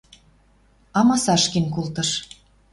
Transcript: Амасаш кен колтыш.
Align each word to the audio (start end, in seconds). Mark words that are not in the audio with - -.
Амасаш 0.99 1.43
кен 1.51 1.65
колтыш. 1.75 2.09